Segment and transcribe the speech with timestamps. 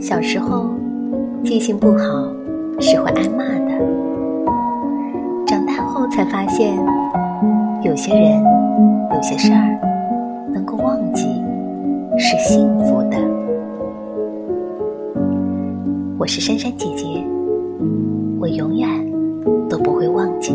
[0.00, 0.70] 小时候
[1.42, 2.32] 记性不好
[2.78, 3.72] 是会挨骂的。
[5.44, 6.76] 长大后才发现
[7.82, 8.40] 有些人
[9.12, 9.78] 有些事儿
[10.52, 11.42] 能够忘记
[12.16, 13.18] 是幸福的。
[16.16, 17.04] 我是珊珊姐姐
[18.38, 18.88] 我永远
[19.68, 20.47] 都不会忘记